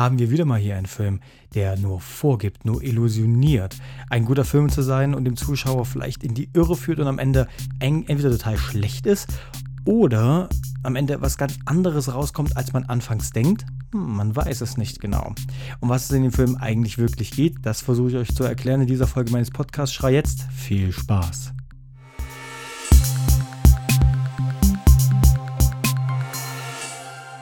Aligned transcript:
haben 0.00 0.18
wir 0.18 0.30
wieder 0.30 0.44
mal 0.44 0.58
hier 0.58 0.76
einen 0.76 0.86
Film, 0.86 1.20
der 1.54 1.76
nur 1.76 2.00
vorgibt, 2.00 2.64
nur 2.64 2.82
illusioniert, 2.82 3.76
ein 4.08 4.24
guter 4.24 4.44
Film 4.44 4.68
zu 4.68 4.82
sein 4.82 5.14
und 5.14 5.24
dem 5.24 5.36
Zuschauer 5.36 5.84
vielleicht 5.84 6.24
in 6.24 6.34
die 6.34 6.48
Irre 6.54 6.76
führt 6.76 7.00
und 7.00 7.06
am 7.06 7.18
Ende 7.18 7.48
entweder 7.80 8.30
total 8.30 8.56
schlecht 8.56 9.06
ist 9.06 9.28
oder 9.84 10.48
am 10.82 10.96
Ende 10.96 11.20
was 11.20 11.36
ganz 11.36 11.58
anderes 11.66 12.12
rauskommt, 12.12 12.56
als 12.56 12.72
man 12.72 12.84
anfangs 12.84 13.30
denkt. 13.30 13.66
Hm, 13.92 14.16
man 14.16 14.34
weiß 14.34 14.60
es 14.60 14.76
nicht 14.76 15.00
genau. 15.00 15.34
Um 15.80 15.88
was 15.88 16.04
es 16.04 16.10
in 16.12 16.22
dem 16.22 16.32
Film 16.32 16.56
eigentlich 16.56 16.98
wirklich 16.98 17.30
geht, 17.32 17.56
das 17.62 17.82
versuche 17.82 18.10
ich 18.10 18.16
euch 18.16 18.34
zu 18.34 18.44
erklären 18.44 18.82
in 18.82 18.86
dieser 18.86 19.06
Folge 19.06 19.32
meines 19.32 19.50
Podcasts. 19.50 19.94
Schrei 19.94 20.12
jetzt. 20.12 20.46
Viel 20.52 20.92
Spaß. 20.92 21.52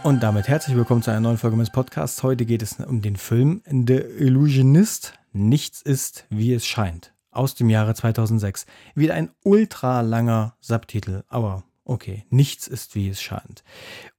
Und 0.05 0.23
damit 0.23 0.47
herzlich 0.47 0.77
willkommen 0.77 1.03
zu 1.03 1.11
einer 1.11 1.21
neuen 1.21 1.39
Folge 1.39 1.57
meines 1.57 1.73
Podcasts. 1.73 2.23
Heute 2.23 2.47
geht 2.47 2.63
es 2.63 2.75
um 2.79 3.03
den 3.03 3.17
Film 3.17 3.63
The 3.67 3.97
Illusionist. 3.97 5.15
Nichts 5.33 5.83
ist, 5.83 6.25
wie 6.31 6.55
es 6.55 6.67
scheint. 6.67 7.13
Aus 7.31 7.57
dem 7.57 7.69
Jahre 7.69 7.95
2006. 7.95 8.67
Wieder 8.95 9.15
ein 9.15 9.31
ultra 9.43 10.01
langer 10.03 10.55
Subtitel, 10.61 11.25
aber 11.29 11.65
okay, 11.85 12.25
nichts 12.31 12.69
ist, 12.69 12.95
wie 12.95 13.09
es 13.09 13.21
scheint. 13.21 13.65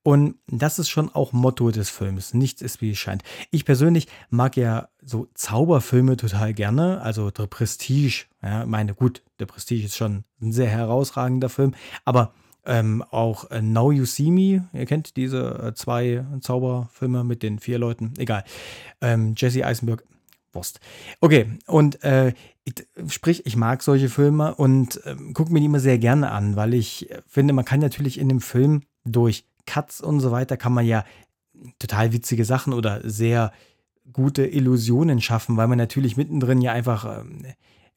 Und 0.04 0.36
das 0.48 0.80
ist 0.80 0.90
schon 0.90 1.10
auch 1.10 1.32
Motto 1.32 1.72
des 1.72 1.90
Films. 1.90 2.34
Nichts 2.34 2.62
ist, 2.62 2.82
wie 2.82 2.92
es 2.92 2.98
scheint. 2.98 3.24
Ich 3.50 3.64
persönlich 3.64 4.08
mag 4.30 4.58
ja 4.58 4.90
so 5.02 5.28
Zauberfilme 5.34 6.18
total 6.18 6.54
gerne. 6.54 7.02
Also 7.02 7.32
The 7.36 7.48
Prestige. 7.48 8.26
Ja, 8.44 8.66
meine, 8.66 8.94
gut, 8.96 9.24
The 9.40 9.46
Prestige 9.46 9.86
ist 9.86 9.96
schon 9.96 10.26
ein 10.42 10.52
sehr 10.52 10.70
herausragender 10.70 11.50
Film. 11.50 11.74
Aber 12.06 12.34
ähm, 12.70 13.04
auch 13.10 13.50
äh, 13.52 13.62
Now 13.62 13.92
You 13.92 14.06
See 14.06 14.32
Me, 14.32 14.70
ihr 14.74 14.86
kennt 14.86 15.18
diese 15.18 15.70
äh, 15.70 15.74
zwei 15.74 16.24
Zauberfilme 16.40 17.24
mit 17.24 17.44
den 17.44 17.60
vier 17.60 17.80
Leuten, 17.80 18.14
egal. 18.18 18.44
Ähm, 19.02 19.34
Jesse 19.36 19.66
Eisenberg, 19.66 20.04
Wurst. 20.54 20.80
Okay, 21.20 21.48
und 21.68 22.04
äh, 22.04 22.34
ich, 22.64 22.74
sprich, 23.08 23.46
ich 23.46 23.56
mag 23.56 23.84
solche 23.84 24.10
Filme 24.10 24.56
und 24.56 25.04
äh, 25.06 25.16
gucke 25.34 25.52
mir 25.52 25.60
die 25.60 25.66
immer 25.66 25.80
sehr 25.80 25.98
gerne 25.98 26.32
an, 26.32 26.56
weil 26.56 26.74
ich 26.74 27.10
finde, 27.28 27.54
man 27.54 27.66
kann 27.66 27.80
natürlich 27.80 28.20
in 28.20 28.30
dem 28.30 28.42
Film 28.42 28.84
durch 29.04 29.46
Cuts 29.66 30.02
und 30.02 30.20
so 30.20 30.32
weiter, 30.32 30.58
kann 30.58 30.74
man 30.74 30.86
ja 30.86 31.04
total 31.78 32.14
witzige 32.14 32.46
Sachen 32.46 32.74
oder 32.74 33.02
sehr 33.04 33.52
gute 34.12 34.46
Illusionen 34.46 35.22
schaffen, 35.22 35.58
weil 35.58 35.68
man 35.68 35.78
natürlich 35.78 36.18
mittendrin 36.18 36.62
ja 36.62 36.72
einfach 36.72 37.20
ähm, 37.20 37.46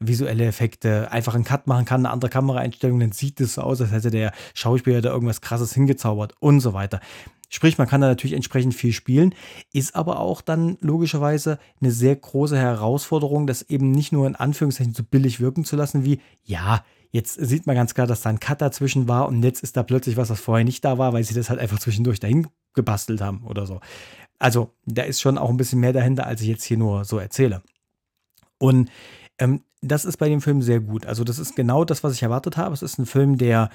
visuelle 0.06 0.46
Effekte, 0.46 1.10
einfach 1.10 1.34
einen 1.34 1.44
Cut 1.44 1.66
machen 1.66 1.84
kann, 1.84 2.02
eine 2.02 2.10
andere 2.10 2.30
Kameraeinstellung, 2.30 3.00
dann 3.00 3.12
sieht 3.12 3.40
es 3.40 3.54
so 3.54 3.62
aus, 3.62 3.80
als 3.80 3.92
hätte 3.92 4.10
der 4.10 4.32
Schauspieler 4.54 5.00
da 5.00 5.10
irgendwas 5.10 5.40
krasses 5.40 5.72
hingezaubert 5.72 6.34
und 6.40 6.60
so 6.60 6.72
weiter. 6.72 7.00
Sprich, 7.48 7.76
man 7.76 7.86
kann 7.86 8.00
da 8.00 8.06
natürlich 8.06 8.34
entsprechend 8.34 8.74
viel 8.74 8.92
spielen, 8.92 9.34
ist 9.74 9.94
aber 9.94 10.20
auch 10.20 10.40
dann 10.40 10.78
logischerweise 10.80 11.58
eine 11.82 11.90
sehr 11.90 12.16
große 12.16 12.56
Herausforderung, 12.56 13.46
das 13.46 13.60
eben 13.62 13.90
nicht 13.90 14.10
nur 14.10 14.26
in 14.26 14.36
Anführungszeichen 14.36 14.94
so 14.94 15.02
billig 15.02 15.38
wirken 15.38 15.64
zu 15.64 15.76
lassen, 15.76 16.02
wie, 16.02 16.20
ja, 16.44 16.82
jetzt 17.10 17.34
sieht 17.34 17.66
man 17.66 17.76
ganz 17.76 17.92
klar, 17.92 18.06
dass 18.06 18.22
da 18.22 18.30
ein 18.30 18.40
Cut 18.40 18.62
dazwischen 18.62 19.06
war 19.06 19.28
und 19.28 19.42
jetzt 19.42 19.62
ist 19.62 19.76
da 19.76 19.82
plötzlich 19.82 20.16
was, 20.16 20.30
was 20.30 20.40
vorher 20.40 20.64
nicht 20.64 20.82
da 20.82 20.96
war, 20.96 21.12
weil 21.12 21.24
sie 21.24 21.34
das 21.34 21.50
halt 21.50 21.60
einfach 21.60 21.78
zwischendurch 21.78 22.20
dahin 22.20 22.48
gebastelt 22.72 23.20
haben 23.20 23.44
oder 23.44 23.66
so. 23.66 23.80
Also, 24.38 24.72
da 24.86 25.02
ist 25.02 25.20
schon 25.20 25.38
auch 25.38 25.50
ein 25.50 25.58
bisschen 25.58 25.78
mehr 25.78 25.92
dahinter, 25.92 26.26
als 26.26 26.40
ich 26.40 26.48
jetzt 26.48 26.64
hier 26.64 26.78
nur 26.78 27.04
so 27.04 27.18
erzähle. 27.18 27.62
Und 28.58 28.90
ähm, 29.38 29.62
das 29.82 30.04
ist 30.04 30.16
bei 30.16 30.28
dem 30.28 30.40
Film 30.40 30.62
sehr 30.62 30.80
gut. 30.80 31.06
Also, 31.06 31.24
das 31.24 31.38
ist 31.38 31.56
genau 31.56 31.84
das, 31.84 32.02
was 32.02 32.14
ich 32.14 32.22
erwartet 32.22 32.56
habe. 32.56 32.74
Es 32.74 32.82
ist 32.82 32.98
ein 32.98 33.06
Film, 33.06 33.36
der 33.36 33.68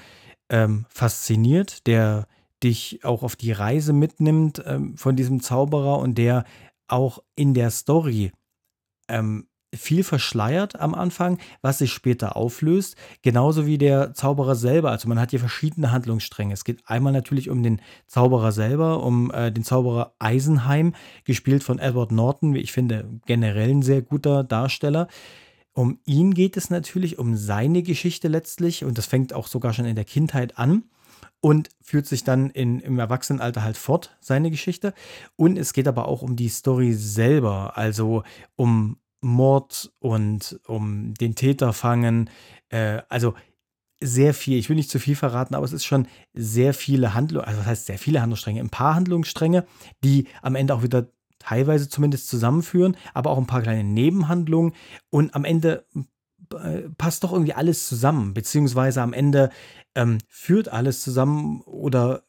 ähm, 0.50 0.86
fasziniert, 0.88 1.86
der 1.86 2.26
dich 2.62 3.04
auch 3.04 3.22
auf 3.22 3.36
die 3.36 3.52
Reise 3.52 3.92
mitnimmt 3.92 4.62
ähm, 4.66 4.96
von 4.96 5.14
diesem 5.14 5.40
Zauberer 5.40 5.98
und 5.98 6.18
der 6.18 6.44
auch 6.88 7.22
in 7.36 7.54
der 7.54 7.70
Story 7.70 8.32
ähm, 9.08 9.46
viel 9.74 10.02
verschleiert 10.02 10.80
am 10.80 10.94
Anfang, 10.94 11.38
was 11.60 11.78
sich 11.78 11.92
später 11.92 12.36
auflöst, 12.36 12.96
genauso 13.22 13.66
wie 13.66 13.76
der 13.76 14.14
Zauberer 14.14 14.54
selber. 14.54 14.90
Also 14.90 15.08
man 15.08 15.20
hat 15.20 15.30
hier 15.30 15.40
verschiedene 15.40 15.92
Handlungsstränge. 15.92 16.54
Es 16.54 16.64
geht 16.64 16.80
einmal 16.86 17.12
natürlich 17.12 17.50
um 17.50 17.62
den 17.62 17.80
Zauberer 18.06 18.50
selber, 18.52 19.02
um 19.02 19.30
äh, 19.30 19.52
den 19.52 19.64
Zauberer 19.64 20.14
Eisenheim, 20.18 20.94
gespielt 21.24 21.62
von 21.62 21.78
Edward 21.78 22.12
Norton, 22.12 22.54
wie 22.54 22.60
ich 22.60 22.72
finde, 22.72 23.20
generell 23.26 23.70
ein 23.70 23.82
sehr 23.82 24.00
guter 24.00 24.42
Darsteller. 24.42 25.06
Um 25.78 26.00
ihn 26.06 26.34
geht 26.34 26.56
es 26.56 26.70
natürlich, 26.70 27.20
um 27.20 27.36
seine 27.36 27.84
Geschichte 27.84 28.26
letztlich 28.26 28.84
und 28.84 28.98
das 28.98 29.06
fängt 29.06 29.32
auch 29.32 29.46
sogar 29.46 29.72
schon 29.72 29.84
in 29.84 29.94
der 29.94 30.04
Kindheit 30.04 30.58
an 30.58 30.82
und 31.40 31.68
führt 31.80 32.04
sich 32.04 32.24
dann 32.24 32.50
in, 32.50 32.80
im 32.80 32.98
Erwachsenenalter 32.98 33.62
halt 33.62 33.76
fort, 33.76 34.16
seine 34.18 34.50
Geschichte. 34.50 34.92
Und 35.36 35.56
es 35.56 35.72
geht 35.72 35.86
aber 35.86 36.08
auch 36.08 36.20
um 36.22 36.34
die 36.34 36.48
Story 36.48 36.94
selber, 36.94 37.78
also 37.78 38.24
um 38.56 38.96
Mord 39.20 39.92
und 40.00 40.58
um 40.66 41.14
den 41.14 41.36
Täter 41.36 41.72
fangen. 41.72 42.28
Äh, 42.70 43.02
also 43.08 43.34
sehr 44.00 44.34
viel, 44.34 44.58
ich 44.58 44.68
will 44.68 44.76
nicht 44.76 44.90
zu 44.90 44.98
viel 44.98 45.14
verraten, 45.14 45.54
aber 45.54 45.64
es 45.64 45.72
ist 45.72 45.84
schon 45.84 46.08
sehr 46.34 46.74
viele 46.74 47.14
Handlungen, 47.14 47.46
also 47.46 47.60
das 47.60 47.68
heißt 47.68 47.86
sehr 47.86 47.98
viele 47.98 48.20
Handlungsstränge, 48.20 48.60
ein 48.60 48.68
paar 48.68 48.96
Handlungsstränge, 48.96 49.64
die 50.02 50.26
am 50.42 50.56
Ende 50.56 50.74
auch 50.74 50.82
wieder 50.82 51.06
teilweise 51.48 51.88
zumindest 51.88 52.28
zusammenführen, 52.28 52.96
aber 53.14 53.30
auch 53.30 53.38
ein 53.38 53.46
paar 53.46 53.62
kleine 53.62 53.84
Nebenhandlungen 53.84 54.74
und 55.08 55.34
am 55.34 55.44
Ende 55.44 55.86
äh, 56.52 56.82
passt 56.98 57.24
doch 57.24 57.32
irgendwie 57.32 57.54
alles 57.54 57.88
zusammen, 57.88 58.34
beziehungsweise 58.34 59.00
am 59.00 59.14
Ende 59.14 59.50
ähm, 59.94 60.18
führt 60.28 60.68
alles 60.68 61.00
zusammen 61.00 61.62
oder 61.62 62.24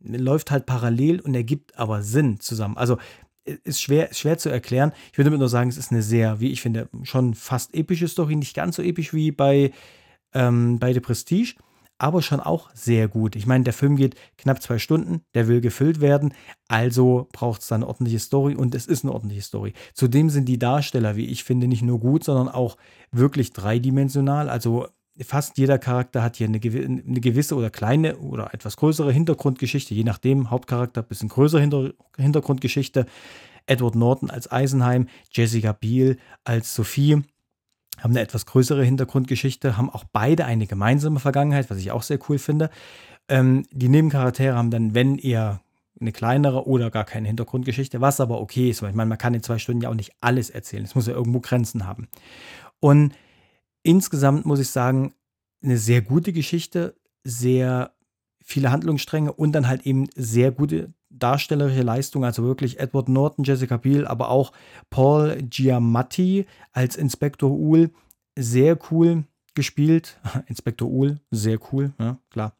läuft 0.00 0.50
halt 0.50 0.66
parallel 0.66 1.20
und 1.20 1.34
ergibt 1.34 1.78
aber 1.78 2.02
Sinn 2.02 2.40
zusammen. 2.40 2.76
Also 2.76 2.98
ist 3.44 3.80
schwer, 3.80 4.12
schwer 4.12 4.36
zu 4.38 4.48
erklären. 4.48 4.92
Ich 5.12 5.18
würde 5.18 5.30
damit 5.30 5.38
nur 5.38 5.48
sagen, 5.48 5.70
es 5.70 5.76
ist 5.76 5.92
eine 5.92 6.02
sehr, 6.02 6.40
wie 6.40 6.50
ich 6.50 6.60
finde, 6.60 6.88
schon 7.04 7.34
fast 7.34 7.72
epische 7.72 8.08
Story, 8.08 8.34
nicht 8.34 8.56
ganz 8.56 8.74
so 8.76 8.82
episch 8.82 9.14
wie 9.14 9.30
bei, 9.30 9.72
ähm, 10.34 10.80
bei 10.80 10.92
The 10.92 11.00
Prestige, 11.00 11.54
aber 11.98 12.22
schon 12.22 12.40
auch 12.40 12.70
sehr 12.74 13.08
gut. 13.08 13.36
Ich 13.36 13.46
meine, 13.46 13.64
der 13.64 13.72
Film 13.72 13.96
geht 13.96 14.16
knapp 14.36 14.62
zwei 14.62 14.78
Stunden, 14.78 15.22
der 15.34 15.48
will 15.48 15.60
gefüllt 15.60 16.00
werden, 16.00 16.34
also 16.68 17.28
braucht 17.32 17.62
es 17.62 17.68
dann 17.68 17.82
eine 17.82 17.88
ordentliche 17.88 18.18
Story 18.18 18.54
und 18.54 18.74
es 18.74 18.86
ist 18.86 19.04
eine 19.04 19.12
ordentliche 19.12 19.42
Story. 19.42 19.72
Zudem 19.94 20.30
sind 20.30 20.46
die 20.46 20.58
Darsteller, 20.58 21.16
wie 21.16 21.26
ich 21.26 21.44
finde, 21.44 21.66
nicht 21.66 21.82
nur 21.82 22.00
gut, 22.00 22.24
sondern 22.24 22.48
auch 22.48 22.76
wirklich 23.12 23.52
dreidimensional. 23.52 24.48
Also 24.48 24.88
fast 25.24 25.56
jeder 25.58 25.78
Charakter 25.78 26.22
hat 26.22 26.36
hier 26.36 26.46
eine, 26.46 26.60
gewisse 26.60 27.54
oder 27.54 27.70
kleine 27.70 28.18
oder 28.18 28.52
etwas 28.52 28.76
größere 28.76 29.12
Hintergrundgeschichte, 29.12 29.94
je 29.94 30.04
nachdem, 30.04 30.50
Hauptcharakter, 30.50 31.02
bisschen 31.02 31.28
größere 31.28 31.60
Hinter 31.60 31.92
Hintergrundgeschichte. 32.16 33.06
Edward 33.68 33.96
Norton 33.96 34.30
als 34.30 34.50
Eisenheim, 34.50 35.08
Jessica 35.32 35.72
Biel 35.72 36.18
als 36.44 36.72
Sophie 36.74 37.22
haben 37.98 38.10
eine 38.10 38.20
etwas 38.20 38.46
größere 38.46 38.84
Hintergrundgeschichte, 38.84 39.76
haben 39.76 39.90
auch 39.90 40.04
beide 40.04 40.44
eine 40.44 40.66
gemeinsame 40.66 41.20
Vergangenheit, 41.20 41.70
was 41.70 41.78
ich 41.78 41.90
auch 41.92 42.02
sehr 42.02 42.18
cool 42.28 42.38
finde. 42.38 42.70
Ähm, 43.28 43.64
die 43.70 43.88
Nebencharaktere 43.88 44.56
haben 44.56 44.70
dann, 44.70 44.94
wenn 44.94 45.18
eher 45.18 45.60
eine 46.00 46.12
kleinere 46.12 46.66
oder 46.66 46.90
gar 46.90 47.04
keine 47.04 47.26
Hintergrundgeschichte, 47.26 48.00
was 48.00 48.20
aber 48.20 48.40
okay 48.40 48.70
ist, 48.70 48.82
weil 48.82 48.90
ich 48.90 48.96
meine, 48.96 49.08
man 49.08 49.18
kann 49.18 49.34
in 49.34 49.42
zwei 49.42 49.58
Stunden 49.58 49.82
ja 49.82 49.88
auch 49.88 49.94
nicht 49.94 50.12
alles 50.20 50.50
erzählen. 50.50 50.84
Es 50.84 50.94
muss 50.94 51.06
ja 51.06 51.14
irgendwo 51.14 51.40
Grenzen 51.40 51.86
haben. 51.86 52.08
Und 52.80 53.14
insgesamt 53.82 54.44
muss 54.44 54.60
ich 54.60 54.68
sagen, 54.68 55.14
eine 55.62 55.78
sehr 55.78 56.02
gute 56.02 56.32
Geschichte, 56.32 56.94
sehr 57.24 57.92
viele 58.44 58.70
Handlungsstränge 58.70 59.32
und 59.32 59.52
dann 59.52 59.66
halt 59.66 59.86
eben 59.86 60.06
sehr 60.14 60.52
gute 60.52 60.92
darstellerische 61.18 61.82
Leistung, 61.82 62.24
also 62.24 62.44
wirklich 62.44 62.78
Edward 62.78 63.08
Norton, 63.08 63.44
Jessica 63.44 63.76
Biel, 63.76 64.06
aber 64.06 64.30
auch 64.30 64.52
Paul 64.90 65.42
Giamatti 65.42 66.46
als 66.72 66.96
Inspektor 66.96 67.50
Uhl, 67.50 67.90
sehr 68.38 68.78
cool 68.90 69.24
gespielt. 69.54 70.18
Inspektor 70.46 70.88
Uhl, 70.88 71.20
sehr 71.30 71.58
cool, 71.72 71.92
ja, 71.98 72.18
klar. 72.30 72.56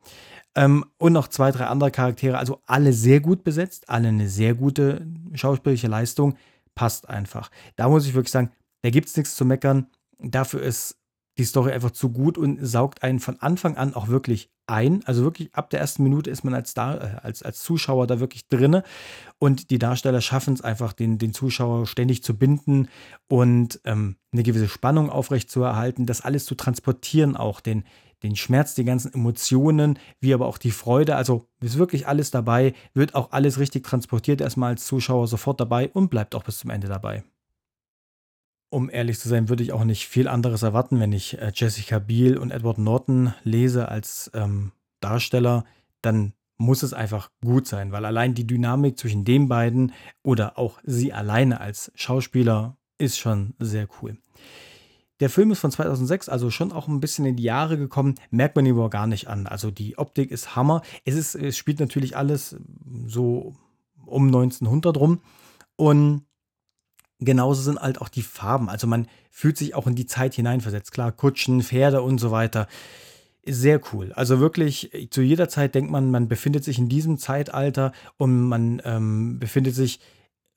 Ähm, 0.54 0.84
und 0.98 1.12
noch 1.12 1.28
zwei, 1.28 1.52
drei 1.52 1.66
andere 1.66 1.90
Charaktere, 1.90 2.38
also 2.38 2.60
alle 2.66 2.92
sehr 2.92 3.20
gut 3.20 3.44
besetzt, 3.44 3.88
alle 3.88 4.08
eine 4.08 4.28
sehr 4.28 4.54
gute 4.54 5.06
schauspielerische 5.34 5.88
Leistung, 5.88 6.36
passt 6.74 7.08
einfach. 7.08 7.50
Da 7.76 7.88
muss 7.88 8.06
ich 8.06 8.14
wirklich 8.14 8.32
sagen, 8.32 8.50
da 8.82 8.90
gibt 8.90 9.08
es 9.08 9.16
nichts 9.16 9.36
zu 9.36 9.44
meckern. 9.44 9.86
Dafür 10.18 10.62
ist 10.62 10.98
die 11.38 11.44
Story 11.44 11.72
einfach 11.72 11.90
zu 11.90 12.10
gut 12.10 12.38
und 12.38 12.64
saugt 12.64 13.02
einen 13.02 13.20
von 13.20 13.38
Anfang 13.40 13.76
an 13.76 13.94
auch 13.94 14.08
wirklich 14.08 14.50
ein. 14.66 15.02
Also 15.06 15.22
wirklich 15.22 15.54
ab 15.54 15.70
der 15.70 15.80
ersten 15.80 16.02
Minute 16.02 16.30
ist 16.30 16.44
man 16.44 16.54
als, 16.54 16.74
Dar 16.74 17.00
äh, 17.00 17.16
als, 17.22 17.42
als 17.42 17.62
Zuschauer 17.62 18.06
da 18.06 18.20
wirklich 18.20 18.48
drinne 18.48 18.82
und 19.38 19.70
die 19.70 19.78
Darsteller 19.78 20.20
schaffen 20.20 20.54
es 20.54 20.60
einfach, 20.60 20.92
den, 20.92 21.18
den 21.18 21.32
Zuschauer 21.32 21.86
ständig 21.86 22.22
zu 22.22 22.36
binden 22.36 22.88
und 23.28 23.80
ähm, 23.84 24.16
eine 24.32 24.42
gewisse 24.42 24.68
Spannung 24.68 25.10
aufrechtzuerhalten, 25.10 26.06
das 26.06 26.22
alles 26.22 26.44
zu 26.44 26.54
transportieren, 26.54 27.36
auch 27.36 27.60
den, 27.60 27.84
den 28.22 28.36
Schmerz, 28.36 28.74
die 28.74 28.84
ganzen 28.84 29.12
Emotionen, 29.14 29.98
wie 30.20 30.34
aber 30.34 30.46
auch 30.46 30.58
die 30.58 30.70
Freude. 30.70 31.16
Also 31.16 31.48
ist 31.60 31.78
wirklich 31.78 32.06
alles 32.08 32.30
dabei, 32.30 32.74
wird 32.94 33.14
auch 33.14 33.32
alles 33.32 33.58
richtig 33.58 33.84
transportiert, 33.84 34.40
erstmal 34.40 34.70
als 34.70 34.86
Zuschauer 34.86 35.28
sofort 35.28 35.60
dabei 35.60 35.88
und 35.88 36.08
bleibt 36.08 36.34
auch 36.34 36.44
bis 36.44 36.58
zum 36.58 36.70
Ende 36.70 36.88
dabei 36.88 37.24
um 38.68 38.90
ehrlich 38.90 39.18
zu 39.18 39.28
sein, 39.28 39.48
würde 39.48 39.62
ich 39.62 39.72
auch 39.72 39.84
nicht 39.84 40.08
viel 40.08 40.28
anderes 40.28 40.62
erwarten, 40.62 41.00
wenn 41.00 41.12
ich 41.12 41.38
äh, 41.38 41.52
Jessica 41.54 41.98
Biel 41.98 42.36
und 42.36 42.50
Edward 42.50 42.78
Norton 42.78 43.34
lese 43.44 43.88
als 43.88 44.30
ähm, 44.34 44.72
Darsteller. 45.00 45.64
Dann 46.02 46.32
muss 46.58 46.82
es 46.82 46.92
einfach 46.92 47.30
gut 47.42 47.66
sein, 47.66 47.92
weil 47.92 48.04
allein 48.04 48.34
die 48.34 48.46
Dynamik 48.46 48.98
zwischen 48.98 49.24
den 49.24 49.48
beiden 49.48 49.92
oder 50.22 50.58
auch 50.58 50.78
sie 50.84 51.12
alleine 51.12 51.60
als 51.60 51.92
Schauspieler 51.94 52.76
ist 52.98 53.18
schon 53.18 53.54
sehr 53.58 53.88
cool. 54.00 54.16
Der 55.20 55.30
Film 55.30 55.50
ist 55.50 55.60
von 55.60 55.70
2006, 55.70 56.28
also 56.28 56.50
schon 56.50 56.72
auch 56.72 56.88
ein 56.88 57.00
bisschen 57.00 57.24
in 57.24 57.36
die 57.36 57.42
Jahre 57.42 57.78
gekommen, 57.78 58.16
merkt 58.30 58.56
man 58.56 58.66
ihm 58.66 58.78
aber 58.78 58.90
gar 58.90 59.06
nicht 59.06 59.28
an. 59.28 59.46
Also 59.46 59.70
die 59.70 59.96
Optik 59.96 60.30
ist 60.30 60.56
Hammer. 60.56 60.82
Es, 61.04 61.14
ist, 61.14 61.34
es 61.34 61.56
spielt 61.56 61.80
natürlich 61.80 62.16
alles 62.16 62.56
so 63.06 63.54
um 64.04 64.26
1900 64.26 64.96
rum 64.98 65.20
und 65.76 66.26
genauso 67.18 67.62
sind 67.62 67.80
halt 67.80 68.00
auch 68.00 68.08
die 68.08 68.22
Farben. 68.22 68.68
Also 68.68 68.86
man 68.86 69.08
fühlt 69.30 69.56
sich 69.56 69.74
auch 69.74 69.86
in 69.86 69.94
die 69.94 70.06
Zeit 70.06 70.34
hineinversetzt. 70.34 70.92
Klar, 70.92 71.12
Kutschen, 71.12 71.62
Pferde 71.62 72.02
und 72.02 72.18
so 72.18 72.30
weiter. 72.30 72.68
Sehr 73.48 73.80
cool. 73.92 74.12
Also 74.12 74.40
wirklich, 74.40 75.08
zu 75.10 75.22
jeder 75.22 75.48
Zeit 75.48 75.74
denkt 75.74 75.90
man, 75.90 76.10
man 76.10 76.28
befindet 76.28 76.64
sich 76.64 76.78
in 76.78 76.88
diesem 76.88 77.16
Zeitalter 77.18 77.92
und 78.16 78.48
man 78.48 78.82
ähm, 78.84 79.38
befindet 79.38 79.74
sich 79.74 80.00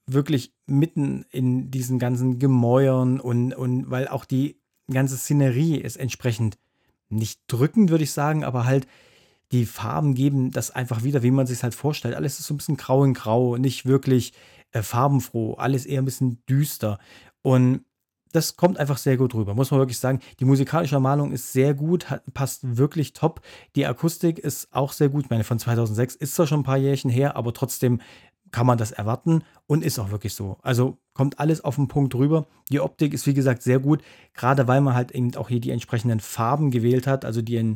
wirklich 0.08 0.54
mitten 0.66 1.26
in 1.30 1.70
diesen 1.70 2.00
ganzen 2.00 2.40
Gemäuern 2.40 3.20
und, 3.20 3.54
und 3.54 3.92
weil 3.92 4.08
auch 4.08 4.26
die 4.26 4.58
ganze 4.92 5.18
Szenerie 5.18 5.78
ist 5.78 5.98
entsprechend 5.98 6.58
nicht 7.10 7.42
drückend, 7.48 7.92
würde 7.92 8.04
ich 8.04 8.12
sagen, 8.12 8.44
aber 8.44 8.66
halt 8.66 8.88
die 9.52 9.66
Farben 9.66 10.14
geben 10.14 10.52
das 10.52 10.72
einfach 10.72 11.04
wieder, 11.04 11.24
wie 11.24 11.32
man 11.32 11.48
sich 11.48 11.64
halt 11.64 11.74
vorstellt. 11.74 12.16
Alles 12.16 12.40
ist 12.40 12.48
so 12.48 12.54
ein 12.54 12.58
bisschen 12.58 12.78
grau 12.78 13.04
in 13.04 13.14
grau, 13.14 13.58
nicht 13.58 13.86
wirklich 13.86 14.34
äh, 14.72 14.82
farbenfroh, 14.82 15.54
alles 15.56 15.86
eher 15.86 16.02
ein 16.02 16.06
bisschen 16.06 16.44
düster. 16.48 17.00
Und 17.42 17.86
das 18.32 18.56
kommt 18.56 18.78
einfach 18.78 18.98
sehr 18.98 19.18
gut 19.18 19.34
rüber, 19.34 19.56
muss 19.56 19.72
man 19.72 19.80
wirklich 19.80 19.98
sagen. 19.98 20.20
Die 20.40 20.46
musikalische 20.46 21.00
Malung 21.00 21.32
ist 21.32 21.52
sehr 21.52 21.74
gut, 21.74 22.10
hat, 22.10 22.24
passt 22.34 22.78
wirklich 22.78 23.14
top. 23.14 23.42
Die 23.76 23.86
Akustik 23.86 24.38
ist 24.38 24.68
auch 24.72 24.92
sehr 24.92 25.10
gut. 25.10 25.26
Ich 25.26 25.30
meine, 25.30 25.44
von 25.44 25.58
2006 25.58 26.16
ist 26.16 26.36
zwar 26.36 26.46
schon 26.46 26.60
ein 26.62 26.64
paar 26.64 26.78
Jährchen 26.78 27.10
her, 27.10 27.36
aber 27.36 27.54
trotzdem 27.54 28.02
kann 28.52 28.66
man 28.66 28.78
das 28.78 28.92
erwarten 28.92 29.44
und 29.68 29.84
ist 29.84 30.00
auch 30.00 30.12
wirklich 30.12 30.34
so. 30.34 30.58
Also 30.62 30.98
kommt 31.14 31.40
alles 31.40 31.64
auf 31.64 31.76
den 31.76 31.88
Punkt 31.88 32.16
rüber. 32.16 32.48
Die 32.72 32.80
Optik 32.80 33.14
ist 33.14 33.28
wie 33.28 33.34
gesagt 33.34 33.62
sehr 33.62 33.80
gut, 33.80 34.02
gerade 34.34 34.68
weil 34.68 34.82
man 34.82 34.96
halt 34.96 35.12
eben 35.12 35.36
auch 35.36 35.50
hier 35.50 35.60
die 35.60 35.72
entsprechenden 35.72 36.20
Farben 36.20 36.72
gewählt 36.72 37.08
hat, 37.08 37.26
also 37.26 37.42
die, 37.42 37.76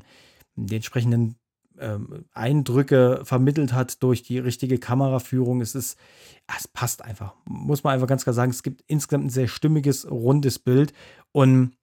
die 0.56 0.76
entsprechenden 0.76 1.36
ähm, 1.84 2.26
Eindrücke 2.32 3.22
vermittelt 3.24 3.74
hat 3.74 4.02
durch 4.02 4.24
die 4.24 4.40
richtige 4.40 4.78
Kameraführung. 4.78 5.62
Es 5.62 5.76
ist, 5.76 5.98
es 6.58 6.68
passt 6.68 7.04
einfach. 7.04 7.34
Muss 7.46 7.84
man 7.84 7.94
einfach 7.94 8.08
ganz 8.08 8.24
klar 8.24 8.34
sagen, 8.34 8.52
es 8.52 8.64
gibt 8.64 8.84
insgesamt 8.88 9.26
ein 9.26 9.30
sehr 9.30 9.48
stimmiges, 9.48 10.10
rundes 10.10 10.60
Bild 10.60 10.94
und 11.32 11.74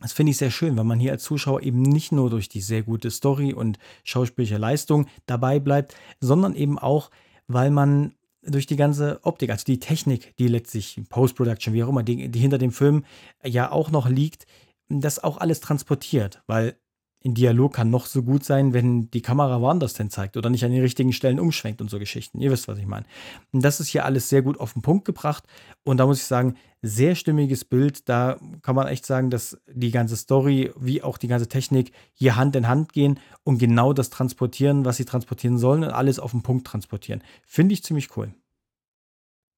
das 0.00 0.12
finde 0.12 0.30
ich 0.30 0.38
sehr 0.38 0.50
schön, 0.50 0.76
weil 0.76 0.84
man 0.84 0.98
hier 0.98 1.12
als 1.12 1.22
Zuschauer 1.22 1.62
eben 1.62 1.80
nicht 1.80 2.12
nur 2.12 2.28
durch 2.28 2.48
die 2.48 2.60
sehr 2.60 2.82
gute 2.82 3.10
Story 3.10 3.54
und 3.54 3.78
schauspielerische 4.02 4.58
Leistung 4.58 5.06
dabei 5.26 5.60
bleibt, 5.60 5.94
sondern 6.20 6.54
eben 6.54 6.78
auch 6.78 7.10
weil 7.46 7.70
man 7.70 8.14
durch 8.42 8.66
die 8.66 8.76
ganze 8.76 9.20
Optik, 9.22 9.50
also 9.50 9.64
die 9.64 9.78
Technik, 9.78 10.36
die 10.36 10.48
letztlich 10.48 11.00
Post-Production, 11.08 11.72
wie 11.72 11.82
auch 11.82 11.88
immer, 11.88 12.02
die, 12.02 12.28
die 12.28 12.38
hinter 12.38 12.58
dem 12.58 12.72
Film 12.72 13.04
ja 13.42 13.70
auch 13.72 13.90
noch 13.90 14.08
liegt, 14.08 14.46
das 14.88 15.22
auch 15.22 15.38
alles 15.38 15.60
transportiert, 15.60 16.42
weil 16.46 16.76
ein 17.24 17.34
Dialog 17.34 17.72
kann 17.72 17.88
noch 17.88 18.04
so 18.04 18.22
gut 18.22 18.44
sein, 18.44 18.74
wenn 18.74 19.10
die 19.10 19.22
Kamera 19.22 19.60
woanders 19.60 19.94
denn 19.94 20.10
zeigt 20.10 20.36
oder 20.36 20.50
nicht 20.50 20.64
an 20.64 20.70
den 20.70 20.82
richtigen 20.82 21.12
Stellen 21.12 21.40
umschwenkt 21.40 21.80
und 21.80 21.88
so 21.88 21.98
Geschichten. 21.98 22.40
Ihr 22.40 22.50
wisst, 22.50 22.68
was 22.68 22.78
ich 22.78 22.86
meine. 22.86 23.06
Und 23.50 23.64
das 23.64 23.80
ist 23.80 23.88
hier 23.88 24.04
alles 24.04 24.28
sehr 24.28 24.42
gut 24.42 24.60
auf 24.60 24.74
den 24.74 24.82
Punkt 24.82 25.06
gebracht. 25.06 25.44
Und 25.84 25.96
da 25.96 26.06
muss 26.06 26.18
ich 26.18 26.24
sagen, 26.24 26.56
sehr 26.82 27.14
stimmiges 27.14 27.64
Bild. 27.64 28.10
Da 28.10 28.38
kann 28.60 28.76
man 28.76 28.88
echt 28.88 29.06
sagen, 29.06 29.30
dass 29.30 29.58
die 29.72 29.90
ganze 29.90 30.16
Story 30.16 30.70
wie 30.78 31.02
auch 31.02 31.16
die 31.16 31.28
ganze 31.28 31.48
Technik 31.48 31.92
hier 32.12 32.36
Hand 32.36 32.56
in 32.56 32.68
Hand 32.68 32.92
gehen 32.92 33.18
und 33.42 33.56
genau 33.56 33.94
das 33.94 34.10
transportieren, 34.10 34.84
was 34.84 34.98
sie 34.98 35.06
transportieren 35.06 35.56
sollen 35.56 35.82
und 35.82 35.90
alles 35.90 36.18
auf 36.18 36.32
den 36.32 36.42
Punkt 36.42 36.66
transportieren. 36.66 37.22
Finde 37.46 37.72
ich 37.72 37.82
ziemlich 37.82 38.14
cool. 38.18 38.34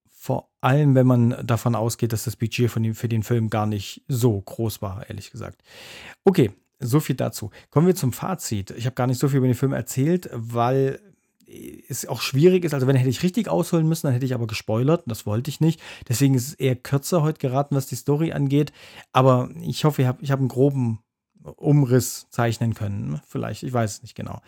Vor 0.09 0.51
allem, 0.61 0.95
wenn 0.95 1.07
man 1.07 1.45
davon 1.45 1.75
ausgeht, 1.75 2.13
dass 2.13 2.25
das 2.25 2.37
Budget 2.37 2.71
von 2.71 2.85
dem, 2.85 2.95
für 2.95 3.09
den 3.09 3.25
Film 3.25 3.51
gar 3.51 3.67
nicht 3.67 4.05
so 4.07 4.41
groß 4.41 4.83
war, 4.83 5.09
ehrlich 5.09 5.31
gesagt. 5.31 5.63
Okay, 6.25 6.53
so 6.79 7.01
viel 7.01 7.17
dazu. 7.17 7.51
Kommen 7.71 7.87
wir 7.87 7.95
zum 7.95 8.13
Fazit. 8.13 8.71
Ich 8.73 8.87
habe 8.87 8.95
gar 8.95 9.07
nicht 9.07 9.19
so 9.19 9.29
viel 9.29 9.39
über 9.39 9.47
den 9.47 9.55
Film 9.55 9.73
erzählt, 9.73 10.29
weil 10.33 11.01
es 11.89 12.07
auch 12.07 12.21
schwierig 12.21 12.65
ist. 12.65 12.75
Also 12.75 12.87
wenn 12.87 12.97
hätte 12.97 13.09
ich 13.09 13.23
richtig 13.23 13.49
ausholen 13.49 13.89
müssen, 13.89 14.07
dann 14.07 14.15
hätte 14.15 14.27
ich 14.27 14.35
aber 14.35 14.47
gespoilert. 14.47 15.05
Das 15.07 15.27
wollte 15.27 15.49
ich 15.49 15.61
nicht. 15.61 15.81
Deswegen 16.09 16.35
ist 16.35 16.49
es 16.49 16.55
eher 16.55 16.77
kürzer 16.77 17.23
heute 17.23 17.39
geraten, 17.39 17.77
was 17.77 17.87
die 17.87 17.95
Story 17.95 18.33
angeht. 18.33 18.73
Aber 19.13 19.51
ich 19.63 19.85
hoffe, 19.85 20.03
ich 20.03 20.09
habe 20.09 20.19
ich 20.23 20.31
hab 20.31 20.41
einen 20.41 20.49
groben 20.49 20.99
Umriss 21.57 22.27
zeichnen 22.31 22.75
können. 22.75 23.21
Vielleicht, 23.29 23.63
ich 23.63 23.73
weiß 23.73 23.95
es 23.95 24.03
nicht 24.03 24.17
genau. 24.17 24.41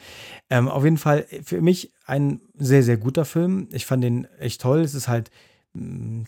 Ähm, 0.50 0.68
auf 0.68 0.82
jeden 0.84 0.98
Fall 0.98 1.26
für 1.44 1.60
mich 1.60 1.92
ein 2.06 2.40
sehr, 2.54 2.82
sehr 2.82 2.96
guter 2.96 3.24
Film. 3.24 3.68
Ich 3.72 3.86
fand 3.86 4.02
den 4.02 4.24
echt 4.38 4.60
toll. 4.60 4.80
Es 4.80 4.94
ist 4.94 5.06
halt 5.06 5.30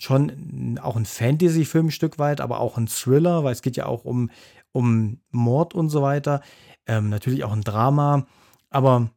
schon 0.00 0.79
auch 0.82 0.97
ein 0.97 1.06
Fantasy-Film 1.06 1.87
ein 1.87 1.91
Stück 1.91 2.19
weit, 2.19 2.41
aber 2.41 2.61
auch 2.61 2.76
ein 2.76 2.87
Thriller, 2.87 3.44
weil 3.44 3.52
es 3.52 3.62
geht 3.62 3.76
ja 3.76 3.87
auch 3.87 4.05
um 4.05 4.31
um 4.73 5.20
Mord 5.31 5.75
und 5.75 5.91
so 5.91 6.02
weiter. 6.02 6.41
Ähm, 6.87 7.08
natürlich 7.08 7.44
auch 7.44 7.52
ein 7.52 7.62
Drama, 7.62 8.26
aber 8.70 9.11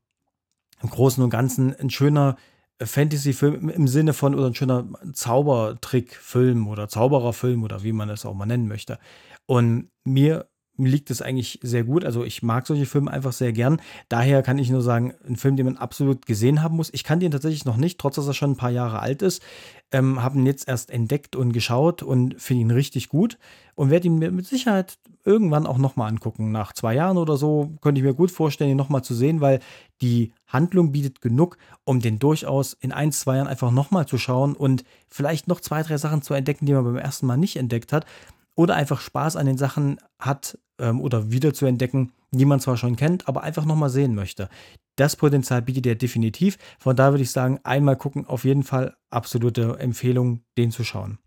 im 0.81 0.89
Großen 0.89 1.23
und 1.23 1.29
Ganzen 1.29 1.75
ein 1.75 1.89
schöner 1.89 2.37
Fantasy-Film 2.81 3.69
im 3.69 3.87
Sinne 3.87 4.13
von 4.13 4.35
oder 4.35 4.47
ein 4.47 4.55
schöner 4.55 4.87
Zaubertrick-Film 5.13 6.67
oder 6.67 6.87
Zaubererfilm 6.87 7.63
oder 7.63 7.83
wie 7.83 7.93
man 7.93 8.09
es 8.09 8.25
auch 8.25 8.33
mal 8.33 8.45
nennen 8.45 8.67
möchte. 8.67 8.99
Und 9.45 9.89
mir 10.03 10.47
liegt 10.77 11.11
es 11.11 11.21
eigentlich 11.21 11.59
sehr 11.61 11.83
gut. 11.83 12.03
Also 12.03 12.23
ich 12.23 12.41
mag 12.41 12.65
solche 12.65 12.85
Filme 12.85 13.11
einfach 13.11 13.31
sehr 13.31 13.53
gern. 13.53 13.79
Daher 14.09 14.41
kann 14.41 14.57
ich 14.57 14.69
nur 14.69 14.81
sagen, 14.81 15.13
ein 15.27 15.35
Film, 15.35 15.55
den 15.55 15.67
man 15.67 15.77
absolut 15.77 16.25
gesehen 16.25 16.63
haben 16.63 16.75
muss. 16.75 16.89
Ich 16.93 17.03
kann 17.03 17.19
den 17.19 17.31
tatsächlich 17.31 17.65
noch 17.65 17.77
nicht, 17.77 17.99
trotz 17.99 18.15
dass 18.15 18.27
er 18.27 18.33
schon 18.33 18.51
ein 18.51 18.57
paar 18.57 18.71
Jahre 18.71 18.99
alt 18.99 19.21
ist. 19.21 19.43
Ähm, 19.91 20.23
habe 20.23 20.39
ihn 20.39 20.45
jetzt 20.45 20.67
erst 20.67 20.89
entdeckt 20.89 21.35
und 21.35 21.53
geschaut 21.53 22.01
und 22.01 22.41
finde 22.41 22.61
ihn 22.61 22.71
richtig 22.71 23.09
gut 23.09 23.37
und 23.75 23.91
werde 23.91 24.07
ihn 24.07 24.17
mir 24.17 24.31
mit 24.31 24.47
Sicherheit 24.47 24.97
irgendwann 25.23 25.67
auch 25.67 25.77
nochmal 25.77 26.09
angucken. 26.09 26.51
Nach 26.51 26.73
zwei 26.73 26.95
Jahren 26.95 27.17
oder 27.17 27.37
so 27.37 27.71
könnte 27.81 27.99
ich 27.99 28.05
mir 28.05 28.15
gut 28.15 28.31
vorstellen, 28.31 28.71
ihn 28.71 28.77
nochmal 28.77 29.03
zu 29.03 29.13
sehen, 29.13 29.41
weil 29.41 29.59
die 30.01 30.33
Handlung 30.47 30.91
bietet 30.91 31.21
genug, 31.21 31.57
um 31.85 31.99
den 31.99 32.17
durchaus 32.17 32.73
in 32.73 32.91
ein, 32.91 33.11
zwei 33.11 33.37
Jahren 33.37 33.47
einfach 33.47 33.71
nochmal 33.71 34.07
zu 34.07 34.17
schauen 34.17 34.55
und 34.55 34.83
vielleicht 35.07 35.47
noch 35.47 35.61
zwei, 35.61 35.83
drei 35.83 35.97
Sachen 35.97 36.23
zu 36.23 36.33
entdecken, 36.33 36.65
die 36.65 36.73
man 36.73 36.83
beim 36.83 36.97
ersten 36.97 37.27
Mal 37.27 37.37
nicht 37.37 37.55
entdeckt 37.55 37.93
hat 37.93 38.05
oder 38.55 38.75
einfach 38.75 39.01
Spaß 39.01 39.35
an 39.35 39.45
den 39.45 39.57
Sachen 39.57 39.97
hat 40.19 40.57
ähm, 40.79 41.01
oder 41.01 41.31
wieder 41.31 41.53
zu 41.53 41.65
entdecken, 41.65 42.11
die 42.31 42.45
man 42.45 42.59
zwar 42.59 42.77
schon 42.77 42.95
kennt, 42.95 43.27
aber 43.27 43.43
einfach 43.43 43.65
nochmal 43.65 43.89
sehen 43.89 44.15
möchte. 44.15 44.49
Das 44.95 45.15
Potenzial 45.15 45.61
bietet 45.61 45.85
er 45.87 45.95
definitiv. 45.95 46.57
Von 46.79 46.95
da 46.95 47.11
würde 47.11 47.23
ich 47.23 47.31
sagen, 47.31 47.59
einmal 47.63 47.95
gucken, 47.95 48.25
auf 48.27 48.43
jeden 48.43 48.63
Fall 48.63 48.95
absolute 49.09 49.79
Empfehlung, 49.79 50.41
den 50.57 50.71
zu 50.71 50.83
schauen. 50.83 51.17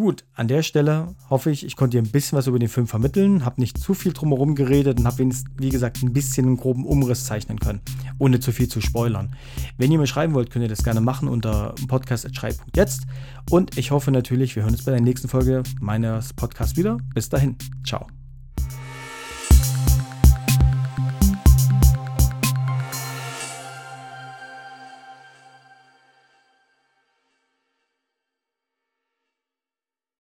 Gut, 0.00 0.24
an 0.32 0.48
der 0.48 0.62
Stelle 0.62 1.14
hoffe 1.28 1.50
ich, 1.50 1.62
ich 1.62 1.76
konnte 1.76 1.98
dir 1.98 2.02
ein 2.02 2.10
bisschen 2.10 2.38
was 2.38 2.46
über 2.46 2.58
den 2.58 2.70
Film 2.70 2.86
vermitteln, 2.86 3.44
habe 3.44 3.60
nicht 3.60 3.76
zu 3.76 3.92
viel 3.92 4.14
drumherum 4.14 4.54
geredet 4.54 4.98
und 4.98 5.06
habe 5.06 5.18
wenigstens, 5.18 5.50
wie 5.58 5.68
gesagt, 5.68 6.02
ein 6.02 6.14
bisschen 6.14 6.46
einen 6.46 6.56
groben 6.56 6.86
Umriss 6.86 7.26
zeichnen 7.26 7.60
können, 7.60 7.82
ohne 8.18 8.40
zu 8.40 8.50
viel 8.50 8.66
zu 8.66 8.80
spoilern. 8.80 9.36
Wenn 9.76 9.92
ihr 9.92 9.98
mir 9.98 10.06
schreiben 10.06 10.32
wollt, 10.32 10.48
könnt 10.48 10.62
ihr 10.62 10.70
das 10.70 10.84
gerne 10.84 11.02
machen 11.02 11.28
unter 11.28 11.74
podcast.schrei.jetzt 11.86 13.02
und 13.50 13.76
ich 13.76 13.90
hoffe 13.90 14.10
natürlich, 14.10 14.56
wir 14.56 14.62
hören 14.62 14.72
uns 14.72 14.86
bei 14.86 14.92
der 14.92 15.02
nächsten 15.02 15.28
Folge 15.28 15.64
meines 15.80 16.32
Podcasts 16.32 16.78
wieder. 16.78 16.96
Bis 17.12 17.28
dahin, 17.28 17.56
ciao. 17.84 18.06